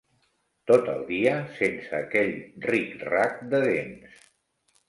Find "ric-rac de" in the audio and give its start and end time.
2.73-3.61